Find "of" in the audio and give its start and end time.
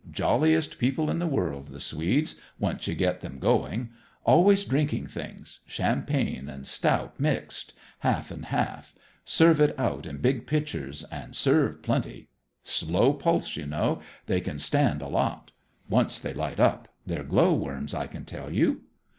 10.07-10.19